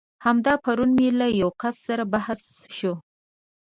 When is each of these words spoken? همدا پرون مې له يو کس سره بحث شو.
همدا 0.25 0.53
پرون 0.63 0.89
مې 0.97 1.07
له 1.19 1.27
يو 1.41 1.49
کس 1.61 1.75
سره 1.87 2.03
بحث 2.13 2.41
شو. 2.77 2.93